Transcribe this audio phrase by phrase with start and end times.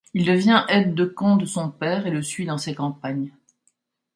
[0.15, 3.31] Il devient aide-de-camp de son père et le suit dans ses campagnes.